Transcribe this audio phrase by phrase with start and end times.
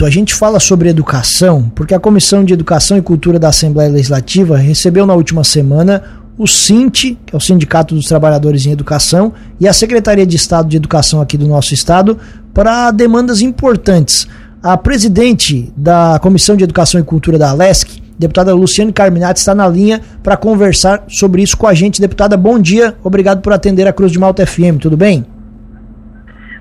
[0.00, 4.56] A gente fala sobre educação porque a Comissão de Educação e Cultura da Assembleia Legislativa
[4.56, 6.04] recebeu na última semana
[6.38, 10.68] o SINT, que é o Sindicato dos Trabalhadores em Educação, e a Secretaria de Estado
[10.68, 12.16] de Educação aqui do nosso estado
[12.54, 14.28] para demandas importantes.
[14.62, 19.66] A presidente da Comissão de Educação e Cultura da ALESC, deputada Luciane Carminati, está na
[19.66, 22.00] linha para conversar sobre isso com a gente.
[22.00, 25.26] Deputada, bom dia, obrigado por atender a Cruz de Malta FM, tudo bem?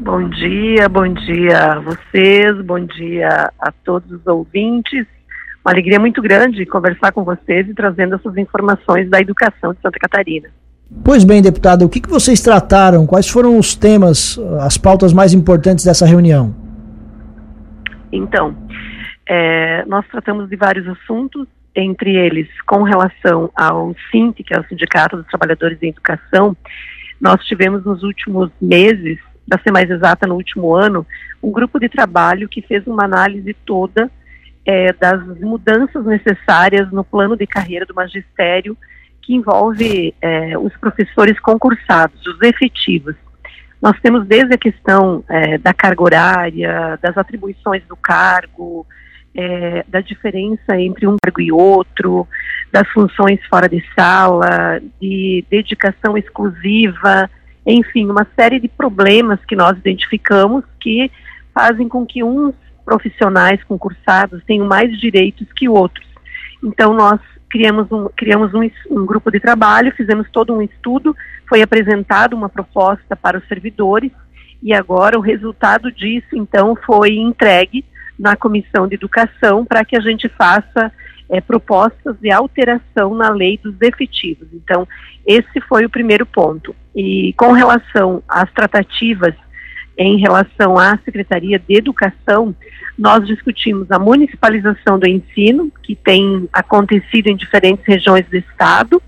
[0.00, 5.04] Bom dia, bom dia a vocês, bom dia a todos os ouvintes.
[5.64, 9.98] Uma alegria muito grande conversar com vocês e trazendo essas informações da educação de Santa
[9.98, 10.48] Catarina.
[11.04, 13.08] Pois bem, deputada, o que, que vocês trataram?
[13.08, 16.54] Quais foram os temas, as pautas mais importantes dessa reunião?
[18.12, 18.56] Então,
[19.28, 24.64] é, nós tratamos de vários assuntos, entre eles, com relação ao SINT, que é o
[24.68, 26.56] Sindicato dos Trabalhadores em Educação,
[27.20, 29.18] nós tivemos nos últimos meses
[29.48, 31.06] para ser mais exata, no último ano,
[31.42, 34.10] um grupo de trabalho que fez uma análise toda
[34.66, 38.76] é, das mudanças necessárias no plano de carreira do magistério,
[39.22, 43.14] que envolve é, os professores concursados, os efetivos.
[43.80, 48.86] Nós temos desde a questão é, da carga horária, das atribuições do cargo,
[49.34, 52.26] é, da diferença entre um cargo e outro,
[52.72, 57.30] das funções fora de sala, de dedicação exclusiva,
[57.72, 61.10] enfim, uma série de problemas que nós identificamos que
[61.54, 66.06] fazem com que uns profissionais concursados tenham mais direitos que outros.
[66.64, 71.14] Então, nós criamos um, criamos um, um grupo de trabalho, fizemos todo um estudo,
[71.48, 74.12] foi apresentada uma proposta para os servidores
[74.62, 77.84] e agora o resultado disso, então, foi entregue
[78.18, 80.90] na Comissão de Educação para que a gente faça
[81.28, 84.48] é, propostas de alteração na lei dos efetivos.
[84.52, 84.88] Então,
[85.26, 86.74] esse foi o primeiro ponto.
[87.00, 89.32] E com relação às tratativas
[89.96, 92.52] em relação à Secretaria de Educação,
[92.98, 99.00] nós discutimos a municipalização do ensino, que tem acontecido em diferentes regiões do estado.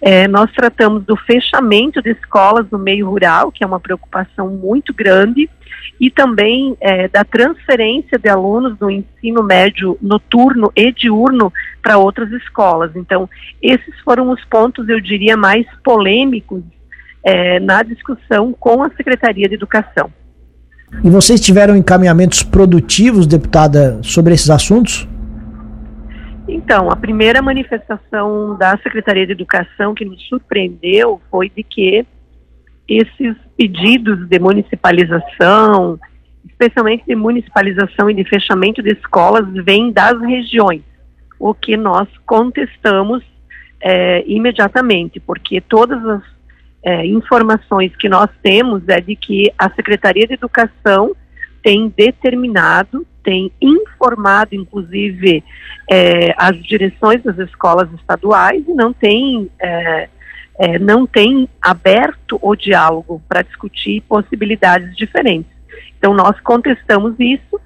[0.00, 4.92] É, nós tratamos do fechamento de escolas no meio rural, que é uma preocupação muito
[4.92, 5.48] grande
[6.00, 12.32] e também é, da transferência de alunos do ensino médio noturno e diurno para outras
[12.32, 12.90] escolas.
[12.96, 13.30] Então,
[13.62, 16.64] esses foram os pontos, eu diria, mais polêmicos
[17.22, 20.10] é, na discussão com a Secretaria de Educação.
[21.04, 25.08] E vocês tiveram encaminhamentos produtivos, deputada, sobre esses assuntos?
[26.48, 32.04] Então, a primeira manifestação da Secretaria de Educação que nos surpreendeu foi de que
[32.88, 35.98] esses pedidos de municipalização,
[36.44, 40.82] especialmente de municipalização e de fechamento de escolas, vêm das regiões,
[41.38, 43.22] o que nós contestamos
[43.80, 46.22] é, imediatamente, porque todas as
[46.82, 51.14] é, informações que nós temos é de que a Secretaria de Educação
[51.62, 55.44] tem determinado, tem informado, inclusive,
[55.90, 60.08] é, as direções das escolas estaduais e não tem é,
[60.60, 65.50] é, não tem aberto o diálogo para discutir possibilidades diferentes.
[65.98, 67.58] Então, nós contestamos isso,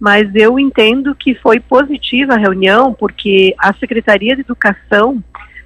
[0.00, 5.22] mas eu entendo que foi positiva a reunião, porque a Secretaria de Educação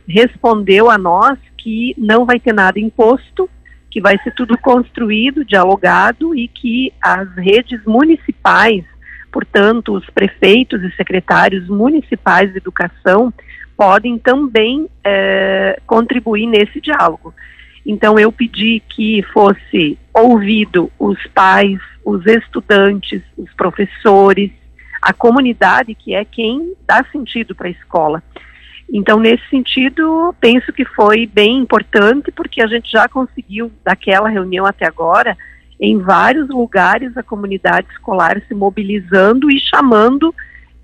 [0.06, 3.48] respondeu a nós que não vai ter nada imposto,
[3.90, 8.84] que vai ser tudo construído, dialogado e que as redes municipais,
[9.32, 13.32] portanto, os prefeitos e secretários municipais de educação,
[13.76, 17.34] podem também é, contribuir nesse diálogo.
[17.86, 24.50] Então, eu pedi que fosse ouvido os pais, os estudantes, os professores,
[25.02, 28.22] a comunidade, que é quem dá sentido para a escola.
[28.92, 34.66] Então, nesse sentido, penso que foi bem importante, porque a gente já conseguiu, daquela reunião
[34.66, 35.36] até agora,
[35.80, 40.34] em vários lugares, a comunidade escolar se mobilizando e chamando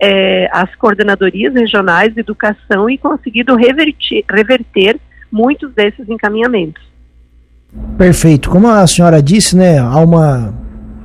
[0.01, 4.99] é, as coordenadorias regionais de educação e conseguido revertir, reverter
[5.31, 6.83] muitos desses encaminhamentos.
[7.97, 8.51] Perfeito.
[8.51, 10.53] Como a senhora disse, né, há uma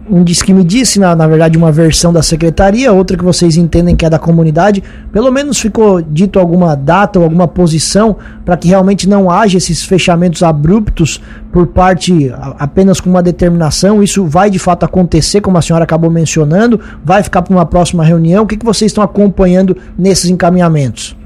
[0.09, 3.57] um diz que me disse, na, na verdade, uma versão da secretaria, outra que vocês
[3.57, 4.83] entendem que é da comunidade.
[5.11, 9.83] Pelo menos ficou dito alguma data ou alguma posição para que realmente não haja esses
[9.83, 11.21] fechamentos abruptos
[11.51, 14.03] por parte apenas com uma determinação.
[14.03, 18.03] Isso vai de fato acontecer, como a senhora acabou mencionando, vai ficar para uma próxima
[18.03, 18.43] reunião.
[18.43, 21.17] O que, que vocês estão acompanhando nesses encaminhamentos?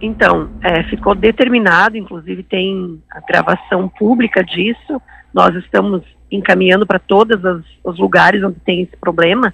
[0.00, 5.00] Então, é, ficou determinado, inclusive tem a gravação pública disso.
[5.32, 6.02] Nós estamos
[6.32, 7.38] encaminhando para todos
[7.84, 9.52] os lugares onde tem esse problema,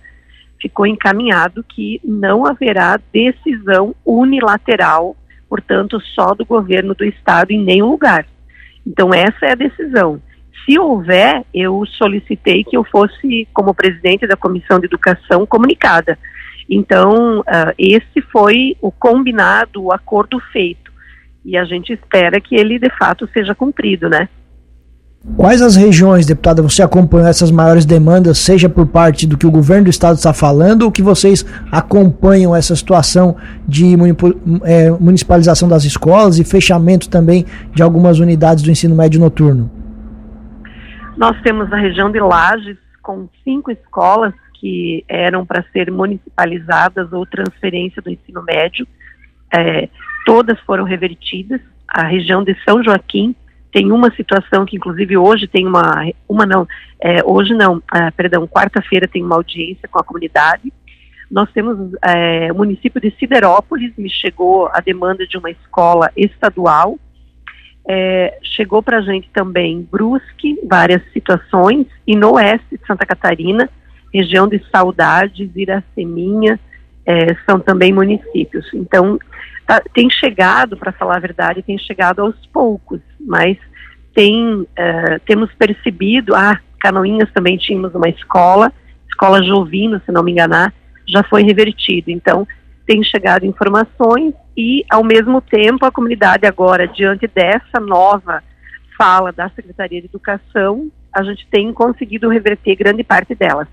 [0.60, 5.16] ficou encaminhado que não haverá decisão unilateral,
[5.48, 8.26] portanto, só do governo do estado em nenhum lugar.
[8.86, 10.20] Então, essa é a decisão.
[10.64, 16.18] Se houver, eu solicitei que eu fosse, como presidente da Comissão de Educação, comunicada.
[16.68, 20.92] Então, uh, esse foi o combinado, o acordo feito.
[21.44, 24.28] E a gente espera que ele, de fato, seja cumprido, né?
[25.36, 29.50] Quais as regiões, deputada, você acompanhou essas maiores demandas, seja por parte do que o
[29.50, 33.36] governo do estado está falando, ou que vocês acompanham essa situação
[33.66, 33.94] de
[34.64, 39.70] é, municipalização das escolas e fechamento também de algumas unidades do ensino médio noturno?
[41.16, 47.24] Nós temos a região de Lages, com cinco escolas que eram para ser municipalizadas ou
[47.24, 48.86] transferência do ensino médio.
[49.54, 49.88] É,
[50.26, 51.60] todas foram revertidas.
[51.86, 53.34] A região de São Joaquim
[53.72, 56.66] tem uma situação que, inclusive, hoje tem uma, uma não,
[57.02, 60.72] é, hoje não, é, perdão, quarta-feira tem uma audiência com a comunidade.
[61.30, 66.98] Nós temos é, o município de Siderópolis, me chegou a demanda de uma escola estadual.
[67.86, 73.68] É, chegou para a gente também Brusque, várias situações, e no oeste de Santa Catarina,
[74.12, 76.58] região de Saudades, Iraceminha,
[77.04, 78.66] é, são também municípios.
[78.72, 79.18] Então,
[79.68, 83.58] tá, tem chegado, para falar a verdade, tem chegado aos poucos, mas
[84.14, 84.66] tem, uh,
[85.26, 88.72] temos percebido, ah, Canoinhas também tínhamos uma escola,
[89.08, 90.72] escola Jovino, se não me enganar,
[91.06, 92.10] já foi revertido.
[92.10, 92.46] Então,
[92.86, 98.42] tem chegado informações e, ao mesmo tempo, a comunidade agora, diante dessa nova
[98.96, 103.68] fala da Secretaria de Educação, a gente tem conseguido reverter grande parte delas.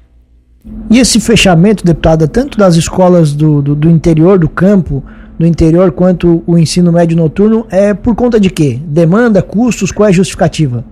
[0.89, 5.03] E esse fechamento, deputada, tanto das escolas do, do, do, interior do campo,
[5.37, 8.79] do interior, quanto o ensino médio noturno, é por conta de quê?
[8.81, 10.83] Demanda, custos, qual é a justificativa?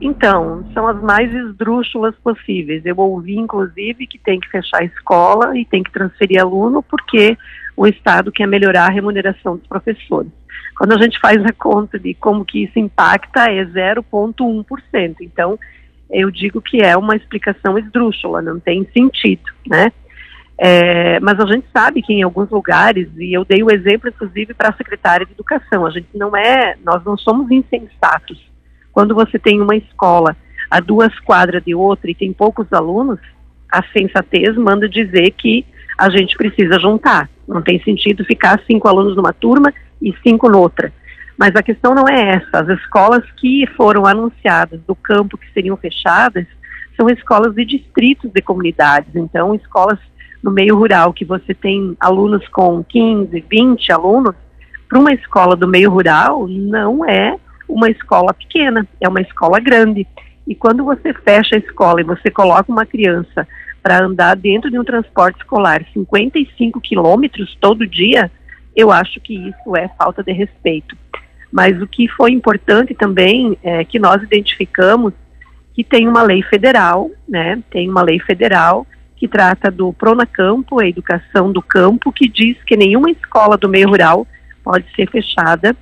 [0.00, 2.84] Então, são as mais esdrúxulas possíveis.
[2.84, 7.36] Eu ouvi, inclusive, que tem que fechar a escola e tem que transferir aluno porque
[7.76, 10.30] o Estado quer melhorar a remuneração dos professores.
[10.76, 15.16] Quando a gente faz a conta de como que isso impacta, é 0,1%.
[15.20, 15.58] Então,
[16.08, 19.92] eu digo que é uma explicação esdrúxula, não tem sentido, né?
[20.60, 24.52] É, mas a gente sabe que em alguns lugares, e eu dei o exemplo inclusive
[24.54, 28.44] para a secretária de educação, a gente não é, nós não somos insensatos.
[28.90, 30.36] Quando você tem uma escola
[30.68, 33.20] a duas quadras de outra e tem poucos alunos,
[33.70, 35.64] a sensatez manda dizer que
[35.96, 37.30] a gente precisa juntar.
[37.46, 39.72] Não tem sentido ficar cinco alunos numa turma
[40.02, 40.92] e cinco noutra.
[41.36, 42.60] Mas a questão não é essa.
[42.60, 46.46] As escolas que foram anunciadas do campo que seriam fechadas
[46.96, 49.14] são escolas de distritos de comunidades.
[49.14, 49.98] Então, escolas
[50.42, 54.34] no meio rural que você tem alunos com 15, 20 alunos,
[54.88, 57.36] para uma escola do meio rural não é
[57.68, 60.06] uma escola pequena, é uma escola grande.
[60.46, 63.46] E quando você fecha a escola e você coloca uma criança
[63.82, 68.30] para andar dentro de um transporte escolar 55 quilômetros todo dia,
[68.74, 70.96] eu acho que isso é falta de respeito.
[71.52, 75.12] Mas o que foi importante também é que nós identificamos
[75.74, 77.62] que tem uma lei federal, né?
[77.70, 78.86] Tem uma lei federal
[79.18, 83.88] que trata do Pronacampo, a educação do campo, que diz que nenhuma escola do meio
[83.88, 84.26] rural
[84.62, 85.76] pode ser fechada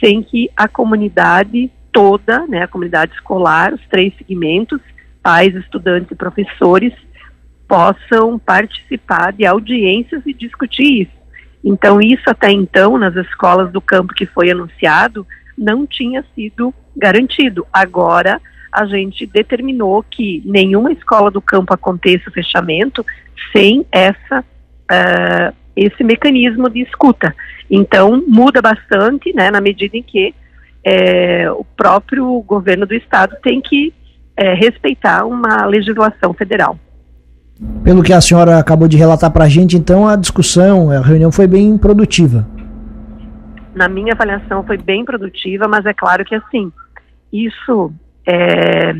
[0.00, 4.80] sem que a comunidade toda, né, a comunidade escolar, os três segmentos,
[5.22, 6.92] pais, estudantes e professores,
[7.66, 11.18] possam participar de audiências e discutir isso.
[11.62, 15.26] Então, isso até então, nas escolas do campo que foi anunciado,
[15.56, 17.66] não tinha sido garantido.
[17.72, 18.40] Agora,
[18.72, 23.04] a gente determinou que nenhuma escola do campo aconteça o fechamento
[23.52, 27.34] sem essa, uh, esse mecanismo de escuta.
[27.70, 30.34] Então, muda bastante, né, na medida em que
[30.84, 33.92] é, o próprio governo do estado tem que
[34.36, 36.78] é, respeitar uma legislação federal.
[37.82, 41.32] Pelo que a senhora acabou de relatar para a gente, então a discussão, a reunião
[41.32, 42.46] foi bem produtiva.
[43.74, 46.72] Na minha avaliação foi bem produtiva, mas é claro que assim,
[47.32, 47.92] isso
[48.28, 48.94] é,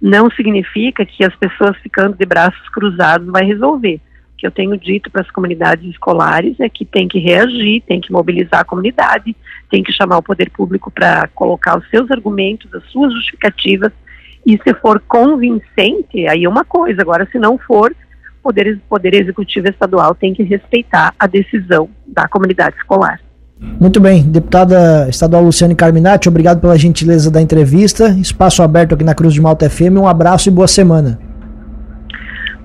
[0.00, 3.96] não significa que as pessoas ficando de braços cruzados vai resolver.
[4.34, 8.00] O que eu tenho dito para as comunidades escolares é que tem que reagir, tem
[8.00, 9.34] que mobilizar a comunidade,
[9.68, 13.92] tem que chamar o poder público para colocar os seus argumentos, as suas justificativas
[14.46, 17.02] e se for convincente, aí é uma coisa.
[17.02, 22.28] Agora, se não for, o poder, poder Executivo Estadual tem que respeitar a decisão da
[22.28, 23.20] comunidade escolar.
[23.60, 28.10] Muito bem, deputada estadual Luciane Carminati, obrigado pela gentileza da entrevista.
[28.10, 29.98] Espaço aberto aqui na Cruz de Malta FM.
[29.98, 31.18] Um abraço e boa semana.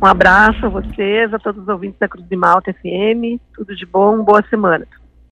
[0.02, 3.40] Um abraço a vocês, a todos os ouvintes da Cruz de Malta FM.
[3.56, 4.86] Tudo de bom, boa semana.